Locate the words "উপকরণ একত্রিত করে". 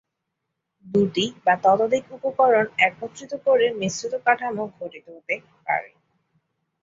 2.17-3.65